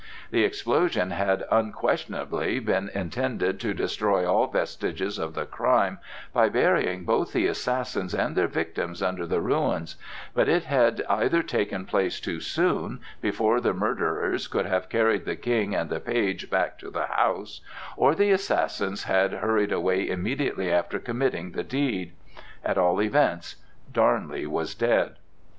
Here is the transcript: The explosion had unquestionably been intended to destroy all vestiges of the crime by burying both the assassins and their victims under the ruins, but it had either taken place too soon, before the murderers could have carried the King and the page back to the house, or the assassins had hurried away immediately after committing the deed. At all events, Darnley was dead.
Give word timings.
The 0.31 0.43
explosion 0.43 1.11
had 1.11 1.45
unquestionably 1.51 2.57
been 2.59 2.89
intended 2.89 3.59
to 3.59 3.71
destroy 3.75 4.25
all 4.25 4.47
vestiges 4.47 5.19
of 5.19 5.35
the 5.35 5.45
crime 5.45 5.99
by 6.33 6.49
burying 6.49 7.05
both 7.05 7.33
the 7.33 7.45
assassins 7.45 8.15
and 8.15 8.35
their 8.35 8.47
victims 8.47 9.03
under 9.03 9.27
the 9.27 9.39
ruins, 9.39 9.97
but 10.33 10.49
it 10.49 10.63
had 10.63 11.03
either 11.07 11.43
taken 11.43 11.85
place 11.85 12.19
too 12.19 12.39
soon, 12.39 12.99
before 13.21 13.61
the 13.61 13.75
murderers 13.75 14.47
could 14.47 14.65
have 14.65 14.89
carried 14.89 15.25
the 15.25 15.35
King 15.35 15.75
and 15.75 15.91
the 15.91 15.99
page 15.99 16.49
back 16.49 16.79
to 16.79 16.89
the 16.89 17.05
house, 17.05 17.61
or 17.95 18.15
the 18.15 18.31
assassins 18.31 19.03
had 19.03 19.33
hurried 19.33 19.71
away 19.71 20.09
immediately 20.09 20.71
after 20.73 20.97
committing 20.97 21.51
the 21.51 21.63
deed. 21.63 22.13
At 22.65 22.79
all 22.79 23.03
events, 23.03 23.57
Darnley 23.93 24.47
was 24.47 24.73
dead. 24.73 25.17